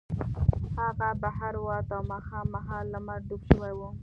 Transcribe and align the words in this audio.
هغه 0.79 1.09
بهر 1.21 1.53
ووت 1.59 1.87
او 1.97 2.01
ماښام 2.11 2.47
مهال 2.55 2.85
لمر 2.93 3.19
ډوب 3.27 3.41
شوی 3.51 3.73
و 3.75 3.79